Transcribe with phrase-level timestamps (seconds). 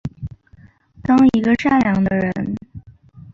[1.03, 2.33] 当一个善良的人